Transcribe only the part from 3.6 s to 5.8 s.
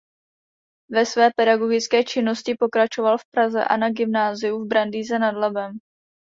a na gymnáziu v Brandýse nad Labem.